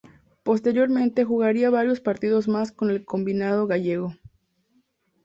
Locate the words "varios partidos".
1.69-2.47